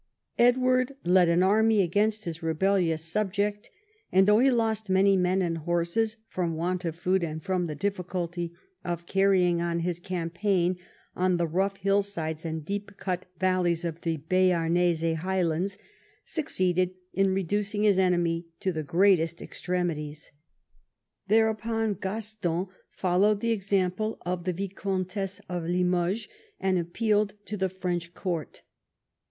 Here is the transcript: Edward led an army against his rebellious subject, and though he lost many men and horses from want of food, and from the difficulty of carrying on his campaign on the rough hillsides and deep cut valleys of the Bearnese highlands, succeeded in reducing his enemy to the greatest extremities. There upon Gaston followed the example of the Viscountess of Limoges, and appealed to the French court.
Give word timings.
Edward 0.39 0.93
led 1.03 1.29
an 1.29 1.43
army 1.43 1.83
against 1.83 2.25
his 2.25 2.41
rebellious 2.41 3.05
subject, 3.05 3.69
and 4.11 4.27
though 4.27 4.39
he 4.39 4.49
lost 4.49 4.89
many 4.89 5.15
men 5.15 5.43
and 5.43 5.59
horses 5.59 6.17
from 6.27 6.55
want 6.55 6.83
of 6.85 6.95
food, 6.95 7.23
and 7.23 7.43
from 7.43 7.67
the 7.67 7.75
difficulty 7.75 8.51
of 8.83 9.05
carrying 9.05 9.61
on 9.61 9.81
his 9.81 9.99
campaign 9.99 10.75
on 11.15 11.37
the 11.37 11.45
rough 11.45 11.77
hillsides 11.77 12.45
and 12.45 12.65
deep 12.65 12.97
cut 12.97 13.27
valleys 13.37 13.85
of 13.85 14.01
the 14.01 14.17
Bearnese 14.27 15.17
highlands, 15.17 15.77
succeeded 16.23 16.95
in 17.13 17.35
reducing 17.35 17.83
his 17.83 17.99
enemy 17.99 18.47
to 18.59 18.71
the 18.71 18.81
greatest 18.81 19.39
extremities. 19.39 20.31
There 21.27 21.47
upon 21.47 21.93
Gaston 21.93 22.65
followed 22.89 23.39
the 23.39 23.51
example 23.51 24.17
of 24.25 24.45
the 24.45 24.53
Viscountess 24.53 25.39
of 25.47 25.65
Limoges, 25.65 26.27
and 26.59 26.79
appealed 26.79 27.35
to 27.45 27.55
the 27.55 27.69
French 27.69 28.15
court. 28.15 28.63